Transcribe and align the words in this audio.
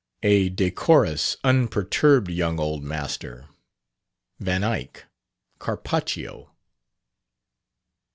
A 0.23 0.49
decorous, 0.49 1.37
unperturbed 1.43 2.31
young 2.31 2.59
old 2.59 2.81
master... 2.83 3.49
Van 4.39 4.63
Eyck... 4.63 5.05
Carpaccio.... 5.59 6.49